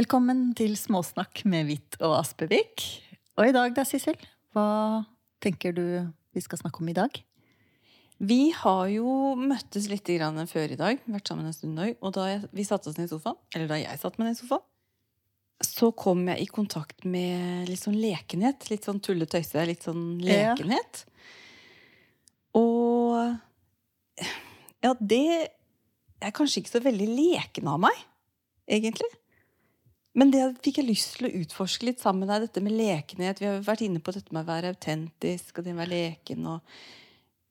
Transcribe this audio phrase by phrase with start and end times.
[0.00, 2.86] Velkommen til Småsnakk med Hvitt og Aspevik.
[3.36, 4.16] Og i dag da, Sissel?
[4.54, 5.02] Hva
[5.44, 5.82] tenker du
[6.32, 7.18] vi skal snakke om i dag?
[8.16, 11.98] Vi har jo møttes litt grann før i dag, vært sammen en stund òg.
[12.00, 14.40] Og da vi satte oss ned i sofaen, eller da jeg satte meg ned i
[14.40, 14.64] sofaen,
[15.68, 18.70] så kom jeg i kontakt med litt sånn lekenhet.
[18.72, 19.68] Litt sånn tulletøyse.
[19.68, 20.54] Litt sånn Ja.
[20.54, 21.04] lekenhet.
[22.56, 23.36] Og
[24.80, 25.50] ja, det
[26.24, 28.06] er kanskje ikke så veldig leken av meg,
[28.64, 29.12] egentlig.
[30.18, 33.42] Men det fikk jeg lyst til å utforske litt sammen med deg, dette med lekenhet.
[33.42, 35.92] Vi har vært inne på dette med å være autentisk og det med å være
[35.94, 36.48] leken.
[36.50, 36.60] og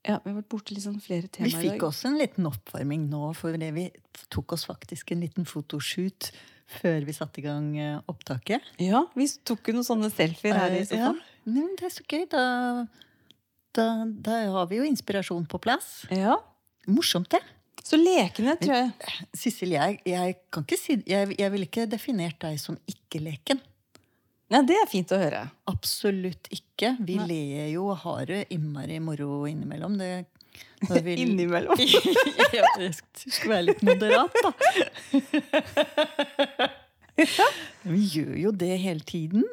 [0.03, 3.31] ja, Vi har vært borti liksom flere temaer i fikk også en liten oppvarming nå,
[3.39, 3.87] for det vi
[4.33, 6.31] tok oss faktisk en liten fotoshoot
[6.69, 8.65] før vi satte i gang eh, opptaket.
[8.83, 11.17] Ja, vi tok jo noen sånne selfier her i sofaen.
[11.17, 11.53] ja.
[11.55, 12.27] men det er så gøy.
[12.29, 12.43] Da,
[13.77, 16.03] da, da har vi jo inspirasjon på plass.
[16.13, 16.37] Ja.
[16.89, 17.41] Morsomt, det.
[17.83, 18.91] Så lekene, tror jeg.
[19.37, 23.59] Sissel, jeg, jeg kan ikke si Jeg, jeg ville ikke definert deg som ikke-leken.
[24.49, 25.43] Ja, det er fint å høre.
[25.69, 26.95] Absolutt ikke.
[27.05, 27.27] Vi Nei.
[27.29, 29.97] ler jo og har det innmari moro innimellom.
[30.01, 30.25] Det,
[31.05, 31.77] vi- Innimellom.
[32.57, 34.51] ja, det skulle være litt moderat, da.
[37.83, 39.43] Vi gjør jo det hele tiden.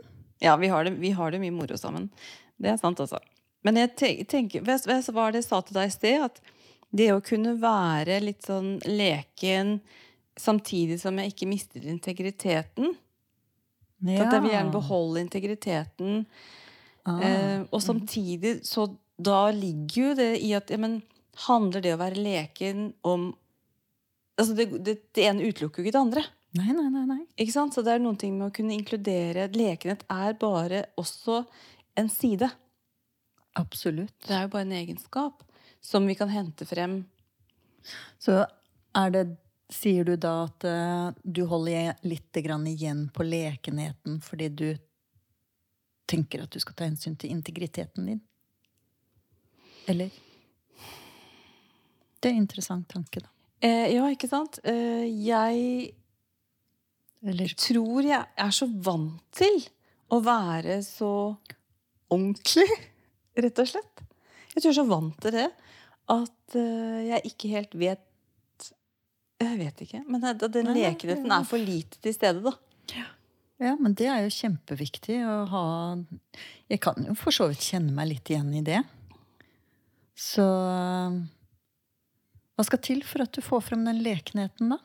[0.42, 2.08] Ja, vi har, det, vi har det mye moro sammen.
[2.61, 3.18] Det er sant, altså.
[3.66, 6.27] Men jeg te- tenker, du hva var det jeg sa til deg i sted?
[6.28, 6.40] At
[6.95, 9.79] det å kunne være litt sånn leken
[10.37, 12.92] samtidig som jeg ikke mister integriteten
[14.05, 16.25] At jeg vil gjerne beholde integriteten.
[17.07, 21.01] Ah, Eh, og samtidig, så da ligger jo det i at ja, men,
[21.47, 23.27] Handler det å være leken om
[24.41, 26.23] Altså, det, det, det ene utelukker jo ikke det andre.
[26.57, 27.05] Nei, nei, nei.
[27.09, 27.23] nei.
[27.41, 27.73] Ikke sant?
[27.73, 31.42] Så det er noen ting med å kunne inkludere Lekenhet er bare også
[31.97, 32.51] en side.
[33.57, 34.13] Absolutt.
[34.27, 35.45] Det er jo bare en egenskap
[35.86, 37.05] som vi kan hente frem.
[38.19, 38.45] Så
[38.97, 39.27] er det
[39.67, 44.69] Sier du da at eh, du holder litt igjen på lekenheten fordi du
[46.07, 48.20] tenker at du skal ta hensyn til integriteten din?
[49.91, 50.14] Eller?
[52.20, 53.33] Det er en interessant tanke, da.
[53.58, 54.61] Eh, ja, ikke sant?
[54.63, 55.91] Eh, jeg
[57.27, 59.63] Eller tror jeg er så vant til
[60.14, 61.35] å være så
[62.07, 62.70] ordentlig,
[63.42, 64.07] rett og slett.
[64.55, 65.51] Jeg tror jeg er så vant til det
[66.12, 68.02] at eh, jeg ikke helt vet
[69.42, 70.02] Jeg vet ikke.
[70.08, 72.55] Men at den lekenheten er for lite til stede, da.
[73.61, 75.64] Ja, men det er jo kjempeviktig å ha
[76.68, 78.83] Jeg kan jo for så vidt kjenne meg litt igjen i det.
[80.16, 80.45] Så
[82.56, 84.80] Hva skal til for at du får frem den lekenheten, da?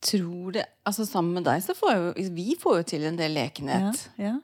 [0.00, 3.36] Tror det Altså Sammen med deg så får jo vi får jo til en del
[3.36, 4.06] lekenhet.
[4.16, 4.36] Ja, ja.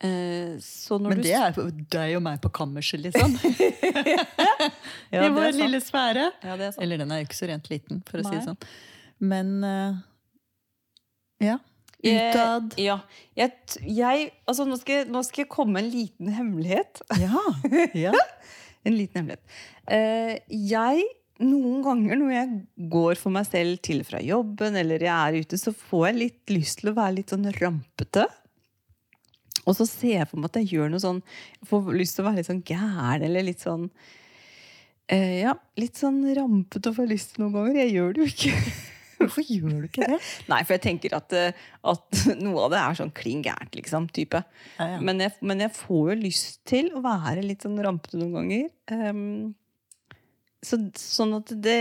[0.00, 0.56] Eh,
[0.96, 1.56] Men det er
[1.92, 3.34] deg og meg på kammerset, liksom.
[5.12, 6.30] Ja, I det vår lille sfære.
[6.44, 6.78] Ja, det er.
[6.80, 8.60] Eller den er jo ikke så rent liten, for å si det sånn.
[9.20, 9.98] Men eh,
[11.50, 11.58] ja.
[12.00, 12.74] Eh, Utad.
[12.80, 13.00] Ja.
[13.36, 13.52] Jeg,
[13.84, 17.02] jeg Altså, nå skal, jeg, nå skal jeg komme med en liten hemmelighet.
[17.20, 17.44] Ja.
[18.06, 18.14] ja.
[18.86, 19.58] En liten hemmelighet.
[19.90, 21.04] Eh, jeg
[21.40, 22.56] noen ganger når jeg
[22.92, 26.52] går for meg selv til fra jobben, eller jeg er ute, så får jeg litt
[26.52, 28.26] lyst til å være litt sånn rampete.
[29.70, 31.20] Og så ser jeg for meg at jeg gjør noe sånn
[31.60, 33.88] Jeg får lyst til å være litt sånn gæren, eller litt sånn
[35.06, 37.84] eh, Ja, litt sånn rampete og får lyst noen ganger.
[37.84, 38.56] Jeg gjør det jo ikke.
[39.20, 40.18] Hvorfor gjør du ikke det?
[40.48, 44.10] Nei, for jeg tenker at, eh, at noe av det er sånn klin gærent, liksom.
[44.16, 44.42] type.
[44.78, 45.00] Ja, ja.
[45.04, 48.70] Men, jeg, men jeg får jo lyst til å være litt sånn rampete noen ganger.
[48.90, 49.52] Um,
[50.64, 51.80] så, sånn at det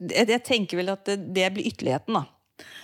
[0.00, 2.24] jeg, jeg tenker vel at det, det blir ytterligheten, da.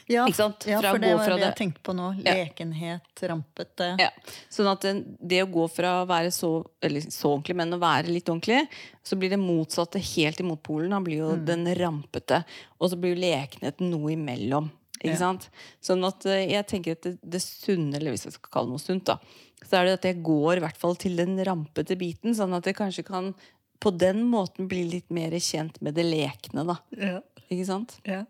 [0.09, 2.23] Ja, Fra for det var det det- jeg tenkte på nå.
[2.23, 3.97] Lekenhet, rampete.
[3.99, 4.11] Ja.
[4.49, 7.79] Sånn at det, det å gå fra å være så, eller så ordentlig, men å
[7.83, 8.69] være litt ordentlig,
[9.03, 10.93] så blir det motsatte helt i motpolen.
[10.93, 11.45] Han blir jo Mm.
[11.47, 12.45] den rampete.
[12.81, 14.71] Og så blir jo lekenheten noe imellom.
[15.03, 15.17] Ikke Ja.
[15.17, 15.49] sant?
[15.83, 18.71] Sånn at eh, jeg tenker at det, det sunne, eller hvis jeg skal kalle det
[18.71, 19.19] noe sunt, da,
[19.65, 22.65] så er det at jeg går i hvert fall til den rampete biten, sånn at
[22.65, 23.35] jeg kanskje kan
[23.81, 26.79] på den måten bli litt mer kjent med det lekne, da.
[26.97, 27.21] Ja.
[27.51, 27.99] Ikke sant?
[28.07, 28.25] Ja.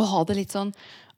[0.00, 0.70] Og ha det litt sånn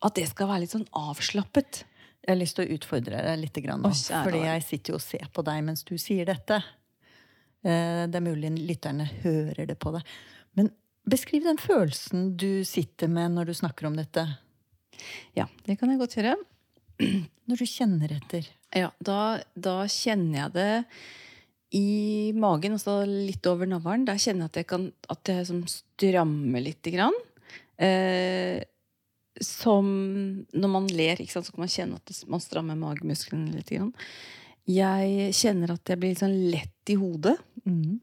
[0.05, 1.85] At det skal være litt sånn avslappet.
[2.25, 3.91] Jeg har lyst til å utfordre deg litt grann nå.
[3.93, 6.59] Å, fordi jeg sitter jo og ser på deg mens du sier dette.
[7.65, 10.03] Eh, Det er mulig lytterne hører det på deg.
[10.57, 10.71] Men
[11.09, 14.25] beskriv den følelsen du sitter med når du snakker om dette.
[15.37, 16.37] Ja, det kan jeg godt gjøre.
[17.51, 18.47] Når du kjenner etter.
[18.73, 20.85] Ja, da, da kjenner jeg det
[21.75, 24.07] i magen, altså litt over navlen.
[24.09, 27.17] Der kjenner jeg at jeg kan at jeg som strammer lite grann.
[27.83, 28.63] Eh,
[29.43, 29.87] som
[30.55, 33.73] når man ler, ikke sant, så kan man kjenne at man strammer magemusklene litt.
[33.73, 33.93] Grann.
[34.71, 37.35] Jeg kjenner at jeg blir litt sånn lett i hodet.
[37.67, 37.99] Mm.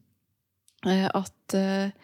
[0.86, 1.94] Eh, at eh,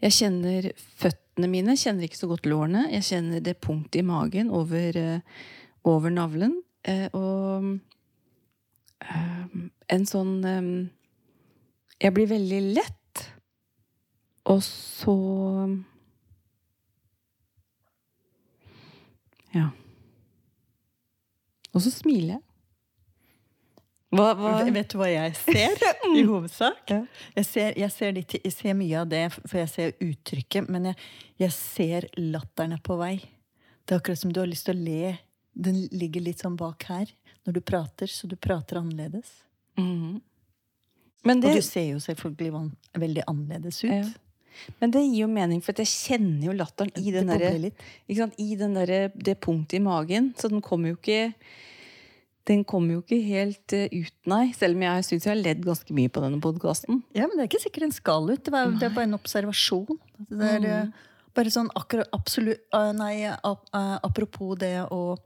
[0.00, 2.86] Jeg kjenner føttene mine, kjenner ikke så godt lårene.
[2.94, 5.20] Jeg kjenner det punktet i magen over, eh,
[5.84, 6.54] over navlen.
[6.88, 7.76] Eh, og
[9.04, 9.58] eh,
[9.92, 10.40] en sånn
[12.00, 13.26] Jeg blir veldig lett.
[14.48, 15.16] Og så
[19.56, 19.70] Ja.
[21.70, 22.44] Og så smiler jeg.
[24.10, 24.52] Hva, hva?
[24.74, 25.76] Vet du hva jeg ser,
[26.18, 26.80] i hovedsak?
[26.90, 27.04] Ja.
[27.36, 30.70] Jeg, ser, jeg, ser litt, jeg ser mye av det, for jeg ser uttrykket.
[30.72, 30.98] Men jeg,
[31.44, 33.16] jeg ser latteren er på vei.
[33.86, 35.14] Det er akkurat som du har lyst til å le.
[35.54, 37.10] Den ligger litt sånn bak her
[37.46, 39.30] når du prater, så du prater annerledes.
[41.26, 42.66] Men det, Og du ser jo selvfølgelig
[42.98, 43.92] veldig annerledes ut.
[43.94, 44.04] Ja.
[44.80, 47.30] Men det gir jo mening, for jeg kjenner jo latteren i den.
[48.08, 48.38] Ikke sant?
[48.38, 50.32] I den der, det punktet i magen.
[50.38, 51.32] Så den kommer jo ikke
[52.50, 54.46] Den kommer jo ikke helt eh, ut, nei.
[54.56, 57.02] Selv om jeg syns jeg har ledd ganske mye på denne podkasten.
[57.14, 58.40] Ja, men det er ikke sikkert den skal ut.
[58.42, 60.00] Det, var, det er bare en observasjon.
[60.30, 60.90] Det er Mm.
[61.36, 63.68] bare sånn akkurat absolutt eh, Nei, ap,
[64.02, 65.16] apropos det å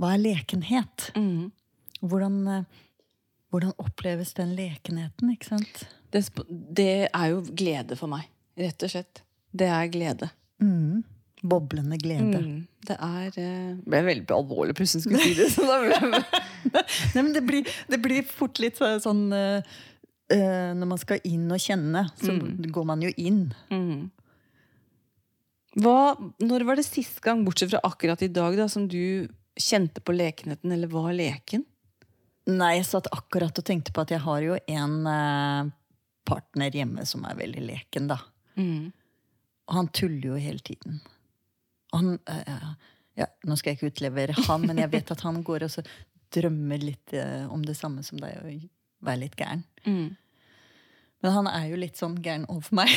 [0.00, 1.10] Hva er lekenhet?
[1.14, 1.52] Mm.
[2.02, 2.64] Hvordan,
[3.52, 5.84] hvordan oppleves den lekenheten, ikke sant?
[6.12, 6.24] Det,
[6.76, 8.26] det er jo glede for meg,
[8.58, 9.22] rett og slett.
[9.56, 10.30] Det er glede.
[10.62, 11.02] Mm.
[11.46, 12.38] Boblende glede.
[12.42, 12.62] Mm.
[12.86, 15.50] Det er eh, Det ble veldig alvorlig plutselig skulle si det.
[15.52, 16.20] Så da ble
[17.14, 19.60] Nei, men det blir, det blir fort litt sånn eh,
[20.32, 22.70] eh, Når man skal inn og kjenne, så Mm.
[22.74, 23.42] går man jo inn.
[23.70, 24.10] mm.
[25.76, 29.28] Hva, Når var det sist gang, bortsett fra akkurat i dag, da, som du
[29.60, 31.64] kjente på lekenheten, eller var leken?
[32.48, 34.96] Nei, jeg satt akkurat og tenkte på at jeg har jo en
[36.26, 38.16] partner hjemme som er veldig leken, da.
[38.56, 38.92] Mm.
[39.66, 41.00] Og han tuller jo hele tiden.
[41.92, 42.68] Og han uh,
[43.16, 45.84] ja, Nå skal jeg ikke utlevere han, men jeg vet at han går og så
[46.36, 49.64] drømmer litt uh, om det samme som deg, å være litt gæren.
[49.86, 50.14] Mm.
[51.24, 52.92] Men han er jo litt sånn gæren overfor meg.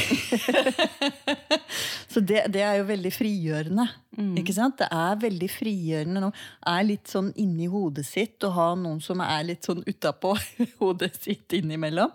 [2.11, 3.85] så det, det er jo veldig frigjørende.
[4.19, 4.33] Mm.
[4.41, 4.75] Ikke sant?
[4.81, 6.29] Det er veldig frigjørende nå.
[6.67, 10.35] Er litt sånn inni hodet sitt å ha noen som er litt sånn utapå
[10.81, 12.11] hodet sitt innimellom.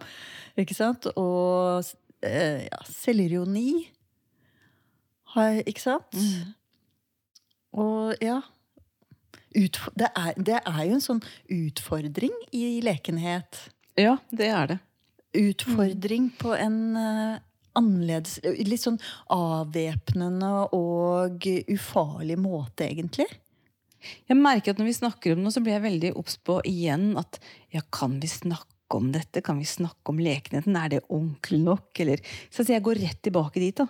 [0.60, 1.08] Ikke sant?
[1.18, 1.88] Og
[2.24, 3.84] eh, ja, selvironi.
[5.66, 6.14] Ikke sant?
[6.14, 6.52] Mm.
[7.74, 8.38] Og ja
[9.54, 11.22] utf det, er, det er jo en sånn
[11.52, 13.68] utfordring i lekenhet
[14.00, 14.78] Ja, det er det.
[15.38, 17.38] utfordring på en uh,
[17.78, 19.00] annerledes Litt sånn
[19.34, 23.26] avvæpnende og ufarlig måte, egentlig.
[24.28, 27.14] Jeg merker at når vi snakker om noe, så blir jeg veldig obs på igjen
[27.18, 27.40] at
[27.74, 29.40] ja, kan vi snakke om dette?
[29.42, 30.76] Kan vi snakke om lekenheten?
[30.76, 32.00] Er det ordentlig nok?
[32.00, 32.20] Eller,
[32.50, 33.76] så jeg går rett tilbake dit.
[33.76, 33.86] da.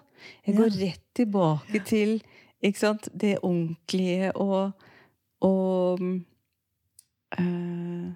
[0.46, 2.23] Jeg går rett tilbake til
[2.64, 4.73] ikke sant, det ordentlige og,
[5.44, 6.00] og
[7.38, 8.12] øh,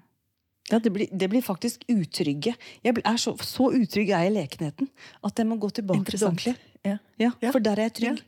[0.71, 2.55] ja, det blir, det blir faktisk utrygge.
[2.83, 4.89] Jeg er så, så utrygg er jeg i lekenheten
[5.23, 6.55] at jeg må gå tilbake til det ordentlige.
[6.85, 6.97] Ja.
[7.19, 7.51] Ja, Ja.
[7.51, 8.23] For der er jeg trygg.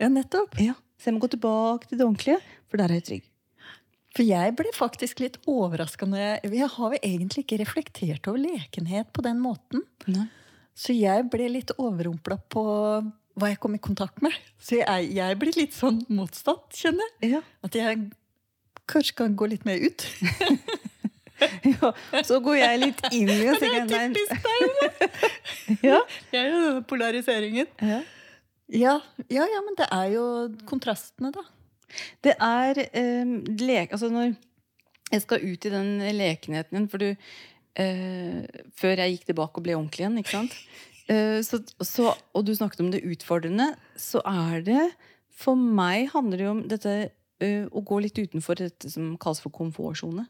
[0.00, 0.60] ja, nettopp.
[0.60, 0.74] Ja.
[0.98, 2.38] Så jeg må gå tilbake til det ordentlige,
[2.68, 3.27] for der er jeg trygg.
[4.16, 9.12] For jeg ble faktisk litt overraska når jeg Jeg har egentlig ikke reflektert over lekenhet
[9.12, 9.84] på den måten.
[10.08, 10.28] Nei.
[10.78, 12.62] Så jeg ble litt overrumpla på
[13.38, 14.34] hva jeg kom i kontakt med.
[14.62, 17.36] Så jeg, jeg blir litt sånn motstått, kjenner jeg.
[17.36, 17.42] Ja.
[17.66, 18.08] At jeg
[18.88, 20.06] kanskje kan gå litt mer ut.
[21.38, 21.92] Ja,
[22.26, 23.52] så går jeg litt inn i det.
[23.62, 25.18] Det er Typisk deg!
[25.86, 26.00] ja.
[26.32, 27.68] Jeg er jo denne polariseringen.
[27.78, 28.00] Ja.
[28.68, 28.96] Ja,
[29.32, 30.24] ja, ja, men det er jo
[30.68, 31.44] kontrastene, da.
[32.24, 33.92] Det er eh, lek...
[33.92, 34.34] Altså når
[35.08, 37.08] jeg skal ut i den lekenheten igjen, for du
[37.80, 40.58] eh, Før jeg gikk tilbake og ble ordentlig igjen, ikke sant?
[41.08, 44.82] Eh, så, så, og du snakket om det utfordrende, så er det
[45.32, 46.92] For meg handler det jo om dette
[47.40, 50.26] eh, å gå litt utenfor dette som kalles for komfortsone.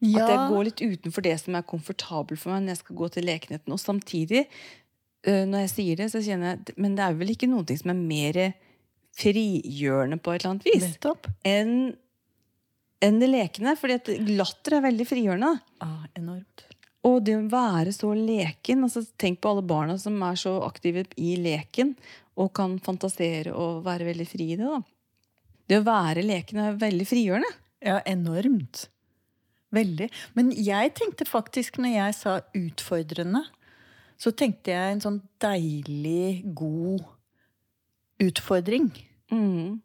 [0.00, 3.08] At jeg går litt utenfor det som er komfortabelt for meg når jeg skal gå
[3.14, 3.72] til lekenheten.
[3.72, 4.46] Og samtidig,
[5.28, 7.92] øh, når jeg sier det, så kjenner jeg Men det er vel ikke noe som
[7.92, 8.42] er mer
[9.16, 10.96] frigjørende på et eller annet vis
[11.48, 11.74] enn
[13.00, 13.76] enn det lekende.
[13.80, 15.54] fordi at latter er veldig frigjørende.
[15.80, 16.66] Ah, enormt.
[17.08, 21.06] Og det å være så leken altså Tenk på alle barna som er så aktive
[21.16, 21.94] i leken
[22.40, 24.68] og kan fantasere og være veldig fri i det.
[24.68, 24.82] da.
[25.68, 27.50] Det å være leken er veldig frigjørende.
[27.80, 28.88] Ja, enormt.
[29.72, 30.10] Veldig.
[30.34, 33.44] Men jeg tenkte faktisk, når jeg sa utfordrende,
[34.20, 37.06] så tenkte jeg en sånn deilig, god
[38.22, 38.90] utfordring.
[39.32, 39.80] Mm.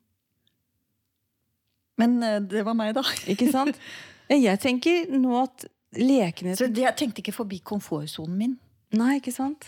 [2.02, 3.06] Men eh, det var meg, da.
[3.32, 3.80] Ikke sant?
[4.32, 8.56] Jeg tenker nå at lekene Så jeg tenkte ikke forbi komfortsonen min.
[8.98, 9.68] Nei, ikke sant?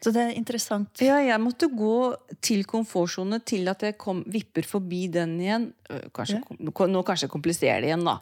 [0.00, 1.02] Så det er interessant.
[1.02, 5.68] Ja, jeg måtte gå til komfortsone til at jeg kom, vipper forbi den igjen.
[5.90, 6.86] Øh, Kanskje, ja.
[6.94, 8.18] Nå kanskje jeg kompliserer det igjen, da.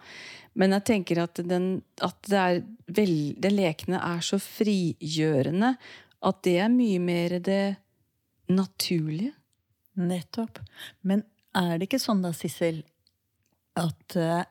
[0.56, 1.66] Men jeg tenker at, den,
[2.00, 2.62] at det, er
[2.96, 5.74] vel, det lekne er så frigjørende
[6.24, 7.76] At det er mye mer det
[8.48, 9.34] naturlige.
[9.96, 10.60] Nettopp.
[11.00, 11.24] Men
[11.56, 12.82] er det ikke sånn da, Sissel,
[13.76, 14.44] at eh,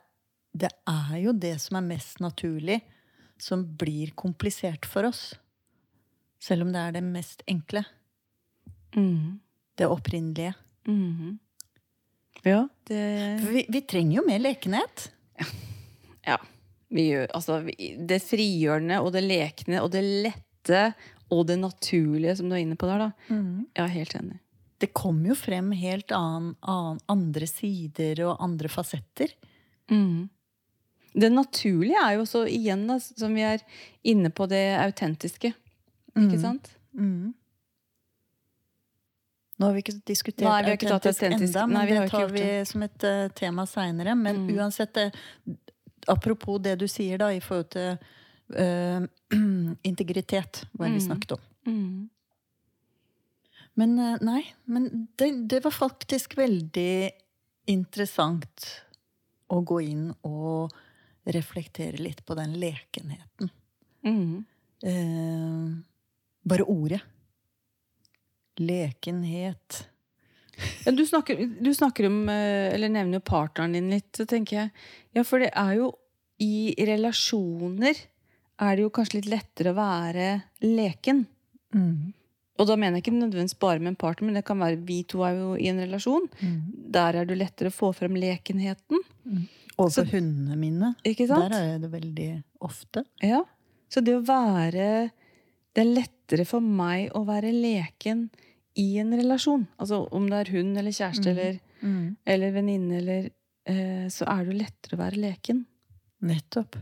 [0.56, 2.80] det er jo det som er mest naturlig,
[3.42, 5.34] som blir komplisert for oss?
[6.42, 7.84] Selv om det er det mest enkle.
[8.96, 9.40] Mm.
[9.75, 10.54] Det opprinnelige.
[10.88, 11.40] Mhm.
[12.46, 13.00] Ja, det
[13.42, 15.10] vi, vi trenger jo mer lekenhet.
[16.25, 16.40] Ja.
[16.90, 17.60] Vi gjør, altså,
[18.10, 20.80] det frigjørende og det lekne og det lette
[21.34, 23.10] og det naturlige som du er inne på der, da.
[23.78, 24.40] Jeg er helt enig.
[24.79, 29.32] Det kommer jo frem helt annen, annen, andre sider og andre fasetter.
[29.91, 30.27] Mm.
[31.15, 33.62] Det naturlige er jo også igjen, da, som vi er
[34.03, 35.53] inne på det autentiske.
[36.15, 36.74] Ikke sant?
[36.96, 37.34] Mm.
[39.55, 41.53] Nå har vi ikke diskutert Nei, vi ikke autentisk autentisk.
[41.55, 44.15] enda, men Nei, vi det tar vi vi som et uh, tema seinere.
[44.20, 44.58] Men Mm.
[44.58, 45.13] uansett, det,
[46.12, 47.96] apropos det du sier da, i forhold til
[48.60, 49.08] uh,
[49.91, 51.05] integritet, hva vi Mm.
[51.08, 51.39] snakket om.
[53.79, 54.41] Men eh, nei,
[54.72, 57.12] men det, det var faktisk veldig
[57.72, 58.70] interessant
[59.51, 60.74] å gå inn og
[61.36, 63.50] reflektere litt på den lekenheten.
[64.05, 64.46] Mm.
[64.86, 65.67] Eh,
[66.46, 67.01] bare ordet.
[68.62, 69.82] Lekenhet.
[70.86, 74.70] Du, snakker, du snakker om, eh, eller nevner jo partneren din litt, så tenker jeg
[75.17, 75.89] Ja, for det er jo
[76.39, 77.98] i relasjoner
[78.55, 80.29] er det jo kanskje litt lettere å være
[80.63, 81.25] leken.
[81.75, 82.13] Mm.
[82.56, 85.02] Og da mener jeg ikke nødvendigvis bare med en partner, men det kan være vi
[85.04, 86.30] to er jo i en relasjon.
[86.40, 86.60] Mm.
[86.96, 89.02] Der er det lettere å få frem lekenheten.
[89.28, 89.44] Mm.
[89.76, 90.94] Og for hundene mine.
[91.04, 91.52] Ikke sant?
[91.52, 92.30] Der er det veldig
[92.64, 93.04] ofte.
[93.24, 93.42] Ja.
[93.92, 95.12] Så det å være
[95.76, 98.30] Det er lettere for meg å være leken
[98.80, 99.66] i en relasjon.
[99.76, 101.58] Altså om det er hund eller kjæreste eller,
[102.24, 103.28] eller venninne eller
[103.68, 105.66] eh, Så er det jo lettere å være leken.
[106.24, 106.80] Nettopp.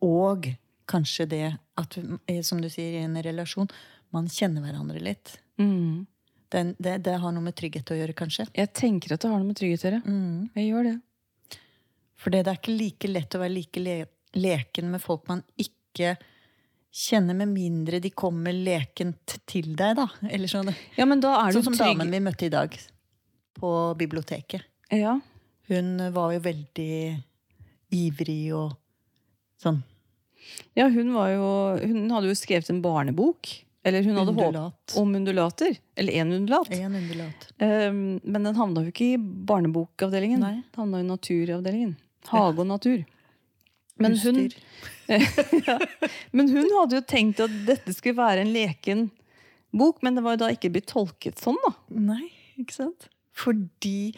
[0.00, 0.48] Og
[0.88, 1.44] kanskje det
[1.78, 3.68] at, eh, som du sier, i en relasjon,
[4.14, 5.36] man kjenner hverandre litt.
[5.60, 6.06] Mm.
[6.50, 8.48] Den, det, det har noe med trygghet å gjøre, kanskje.
[8.56, 10.16] Jeg tenker at det har noe med trygghet å gjøre.
[10.58, 10.96] Jeg gjør det.
[12.20, 14.00] For det er ikke like lett å være like le
[14.36, 16.12] leken med folk man ikke
[16.94, 20.06] kjenner, med mindre de kommer lekent til deg, da.
[20.30, 21.96] Eller sånn, Ja, men da er du sånn som trygg.
[21.98, 22.74] damen vi møtte i dag
[23.58, 24.66] på biblioteket.
[24.94, 25.16] Ja.
[25.70, 26.92] Hun var jo veldig
[27.94, 28.74] ivrig og
[29.60, 29.82] sånn
[30.74, 31.48] ja, hun var jo
[31.82, 33.50] Hun hadde jo skrevet en barnebok.
[33.82, 35.76] Eller hun hadde håpet om undulater.
[35.96, 36.68] Eller én undulat.
[36.70, 37.46] En undulat.
[37.58, 40.42] Um, men den havna jo ikke i barnebokavdelingen.
[40.44, 40.58] Nei.
[40.60, 41.94] Den havna i naturavdelingen.
[42.28, 42.98] Hage og natur.
[44.00, 44.42] Men hun,
[45.66, 45.78] ja.
[46.30, 49.08] men hun hadde jo tenkt at dette skulle være en leken
[49.76, 51.72] bok, men det var jo da ikke blitt tolket sånn, da.
[52.10, 53.08] Nei, ikke sant?
[53.36, 54.12] Fordi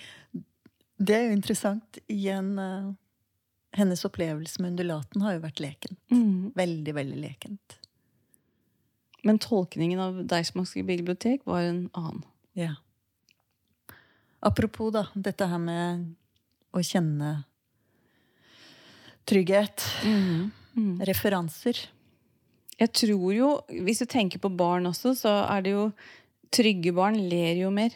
[1.03, 2.03] Det er jo interessant.
[2.11, 2.93] Igjen Uh,
[3.73, 5.97] Hennes opplevelse med undulaten har jo vært lekent.
[6.59, 7.79] Veldig, veldig lekent.
[9.25, 12.25] Men tolkningen av Deichmanske bibliotek var en annen.
[12.59, 12.75] Ja.
[14.43, 16.09] Apropos da, dette her med
[16.75, 17.45] å kjenne
[19.29, 19.85] trygghet.
[21.07, 21.79] Referanser.
[22.81, 23.51] Jeg tror jo,
[23.85, 25.87] hvis du tenker på barn også, så er det jo
[26.53, 27.95] Trygge barn ler jo mer.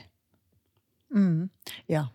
[1.12, 1.50] Mm.
[1.92, 2.06] Ja.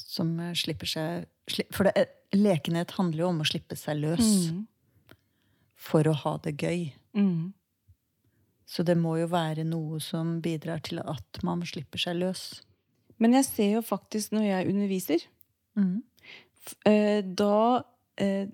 [0.00, 1.26] Som eh, slipper seg
[1.74, 4.22] For det, er- lekenhet handler jo om å slippe seg løs.
[5.84, 6.86] For å ha det gøy.
[7.16, 7.52] Mm.
[8.66, 12.62] Så det må jo være noe som bidrar til at man slipper seg løs.
[13.20, 15.26] Men jeg ser jo faktisk når jeg underviser,
[15.76, 16.02] Mm.
[16.86, 17.82] eh, da,
[18.16, 18.46] eh,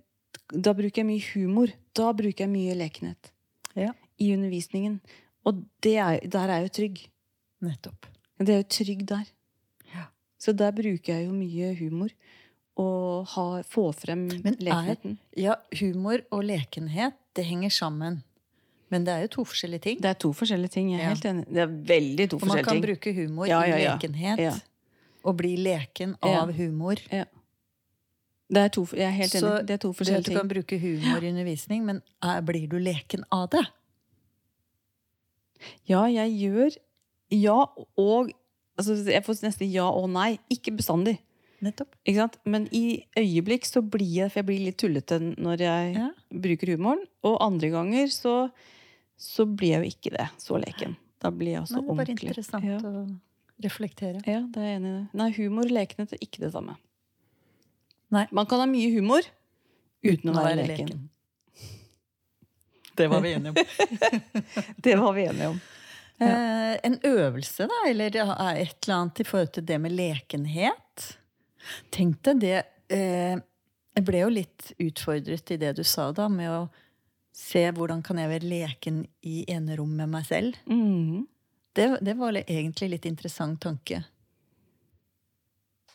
[0.50, 1.68] da bruker jeg mye humor.
[1.94, 3.30] Da bruker jeg mye lekenhet
[3.76, 3.92] Ja.
[4.18, 5.00] i undervisningen.
[5.46, 7.08] Og det er, der er jeg jo trygg.
[7.62, 8.06] Nettopp.
[8.38, 9.26] Det er jo trygg der.
[9.94, 10.06] Ja.
[10.40, 12.08] Så der bruker jeg jo mye humor.
[12.80, 15.18] Og ha, få frem Men er, lekenheten.
[15.36, 18.22] ja, humor og lekenhet, det henger sammen.
[18.90, 20.00] Men det er jo to forskjellige ting.
[20.02, 20.90] Det er to forskjellige ting.
[20.92, 21.08] Jeg er Ja.
[21.14, 21.44] helt enig.
[21.46, 22.80] Det er veldig to forskjellige ting.
[22.80, 24.38] man kan bruke humor Ja, ja, i lekenhet.
[24.38, 24.54] Ja.
[25.24, 26.96] Og bli leken av humor.
[27.12, 27.24] Ja.
[28.50, 29.42] Det er to, jeg er helt enig.
[29.42, 30.34] Så det er to forskjellige ting.
[30.34, 33.66] du kan bruke humor i undervisning, men er, blir du leken av det?
[35.88, 36.76] Ja, jeg gjør
[37.30, 37.64] ja
[37.96, 38.30] og
[38.78, 40.38] altså, Jeg får nesten ja og nei.
[40.50, 41.20] Ikke bestandig.
[41.60, 41.94] Nettopp.
[42.08, 42.36] Ikke sant?
[42.48, 46.10] Men i øyeblikk så blir jeg For jeg blir litt tullete når jeg Ja.
[46.32, 47.02] bruker humoren.
[47.22, 48.50] Og andre ganger så,
[49.18, 50.28] så blir jeg jo ikke det.
[50.40, 50.96] Så leken.
[51.20, 51.96] Da blir jeg også ordentlig.
[51.96, 52.78] det er bare interessant Ja.
[52.78, 53.20] å
[53.62, 54.22] reflektere.
[54.26, 54.96] ja, det er jeg enig i.
[55.02, 55.08] det.
[55.20, 56.76] Nei, humor og lekenhet er ikke det samme.
[58.10, 58.26] Nei.
[58.32, 59.20] Man kan ha mye humor
[60.02, 61.08] uten, å være, leken.
[62.96, 63.54] Det var vi enige om.
[64.82, 65.60] Det var vi enige om.
[66.20, 71.06] Eh, en øvelse, da, eller et eller annet i forhold til det med lekenhet.
[71.92, 72.56] Tenk deg det
[72.88, 73.36] eh,
[73.96, 76.62] Jeg ble jo litt utfordret i det du sa, da, med å
[77.40, 80.56] Se hvordan kan jeg være leken i enerom med meg selv.
[80.66, 81.22] Mm.
[81.78, 84.00] Det, det var li- egentlig litt interessant tanke.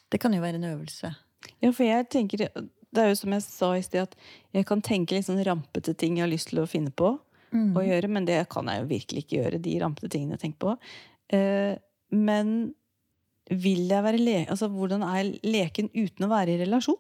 [0.10, 1.12] Det kan jo være en øvelse.
[1.62, 4.16] Ja, for jeg tenker Det er jo som jeg sa i sted, at
[4.56, 7.18] jeg kan tenke litt sånn rampete ting jeg har lyst til å finne på
[7.56, 7.72] Mm.
[7.78, 10.60] å gjøre, men det kan jeg jo virkelig ikke gjøre, de rampete tingene jeg tenker
[10.60, 10.72] på.
[11.32, 11.78] Eh,
[12.12, 12.74] men
[13.52, 14.38] vil jeg være le...
[14.50, 17.00] Altså, hvordan er leken uten å være i relasjon?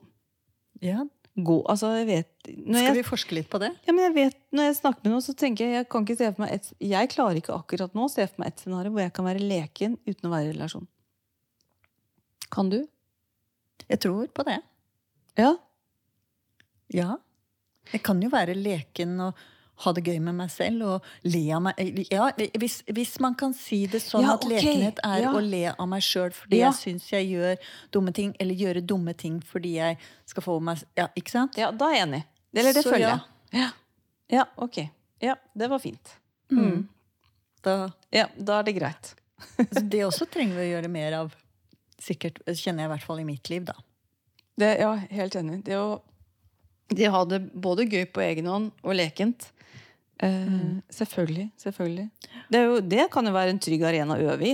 [0.83, 3.73] Ja, Gå Altså, jeg vet når Skal jeg, vi forske litt på det?
[3.83, 6.17] ja, men jeg vet, når jeg snakker med noen, så tenker jeg jeg kan ikke
[6.21, 8.93] se for meg et, Jeg klarer ikke akkurat nå å se for meg et scenario
[8.95, 10.87] hvor jeg kan være leken uten å være i relasjon.
[12.55, 12.77] Kan du?
[13.89, 14.61] Jeg tror på det.
[15.35, 15.51] Ja.
[16.95, 17.17] Ja.
[17.91, 19.43] Jeg kan jo være leken og
[19.83, 21.79] ha det gøy med meg selv og le av meg
[22.11, 25.33] Ja, hvis, hvis man kan si det sånn Ja, at lekenhet er ja.
[25.35, 26.69] å le av meg sjøl fordi Ja.
[26.71, 27.57] jeg syns jeg gjør
[27.91, 31.57] dumme ting, eller gjøre dumme ting fordi jeg skal få meg Ja, ikke sant?
[31.59, 32.23] ja, da er jeg enig.
[32.55, 33.19] Eller det Så følger jeg.
[33.59, 33.69] Ja.
[34.31, 34.77] ja, ok.
[35.21, 36.15] Ja, det var fint.
[36.51, 36.87] Mm.
[37.63, 39.15] Da, Ja, da er det greit.
[39.59, 41.35] altså, det også trenger vi å gjøre mer av.
[41.99, 43.73] Sikkert, kjenner jeg i hvert fall i mitt liv, da.
[44.57, 45.63] Det, ja, helt enig.
[45.67, 45.99] Det å
[46.93, 49.49] de hadde det både gøy på egen hånd og lekent.
[50.23, 50.81] Mm.
[50.89, 51.49] Selvfølgelig.
[51.59, 52.09] selvfølgelig.
[52.49, 54.53] Det, jo, det kan jo være en trygg arena å øve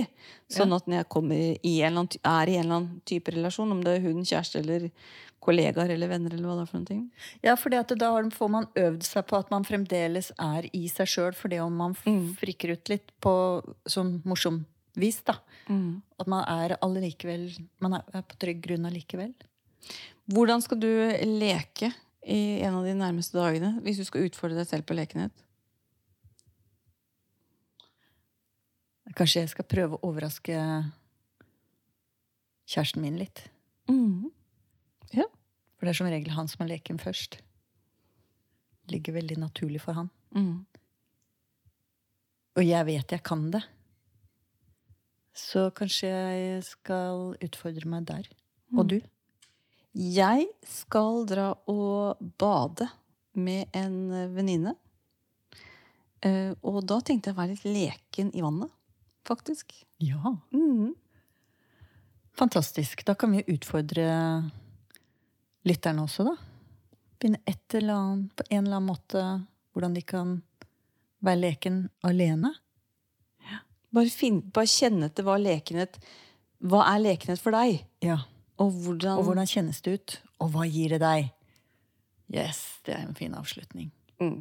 [0.52, 3.82] Sånn at når jeg kommer i annen, er i en eller annen type relasjon, om
[3.84, 4.88] det er hun, kjæreste eller
[5.42, 7.00] kollegaer eller venner, eller hva det er for noen ting.
[7.42, 11.32] Ja, for da får man øvd seg på at man fremdeles er i seg sjøl.
[11.38, 13.34] For det om man frikker ut litt på
[13.90, 14.64] sånn morsom
[14.98, 15.38] vis, da.
[16.20, 17.46] At man er allikevel
[17.80, 19.30] Man er på trygg grunn allikevel.
[20.30, 20.90] Hvordan skal du
[21.26, 25.34] leke i en av de nærmeste dagene, hvis du skal utfordre deg selv på lekenhet?
[29.18, 30.56] Kanskje jeg skal prøve å overraske
[32.70, 33.44] kjæresten min litt.
[35.12, 35.26] Ja.
[35.76, 37.40] For det er som regel han som er leken først.
[38.92, 40.08] Ligger veldig naturlig for han.
[40.32, 40.62] Mm.
[42.56, 43.62] Og jeg vet jeg kan det.
[45.36, 48.28] Så kanskje jeg skal utfordre meg der.
[48.76, 48.98] Og du?
[49.92, 52.86] Jeg skal dra og bade
[53.36, 53.98] med en
[54.32, 54.74] venninne.
[56.22, 58.70] Eh, og da tenkte jeg å være litt leken i vannet,
[59.28, 59.74] faktisk.
[60.00, 60.36] Ja.
[60.54, 60.94] Mm.
[62.38, 63.04] Fantastisk.
[63.04, 64.06] Da kan vi utfordre
[65.68, 66.36] lytterne også, da.
[67.20, 69.24] Begynne et eller annet, på en eller annen måte
[69.72, 70.34] hvordan de kan
[71.22, 72.54] være leken alene.
[73.92, 75.98] Bare, finn, bare kjenne etter hva lekenhet
[76.64, 77.82] Hva er lekenhet for deg?
[78.00, 78.22] Ja.
[78.62, 80.16] Og hvordan, Og hvordan kjennes det ut?
[80.42, 81.32] Og hva gir det deg?
[82.32, 83.90] Yes, det er en fin avslutning.
[84.22, 84.40] mm.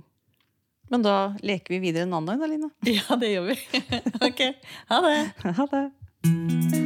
[0.92, 2.68] Men da leker vi videre en annen dag, da, Line.
[2.98, 3.58] Ja, det gjør vi.
[4.28, 4.44] ok.
[4.92, 5.18] Ha det.
[5.62, 6.81] Ha det.